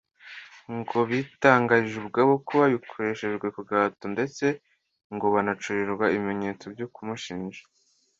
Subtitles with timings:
[0.77, 4.45] ngo bitangarije ubwabo ko babikoreshejwe ku gahato ndetse
[5.13, 7.61] ngo banacurirwa ibimenyetso byo kumushinja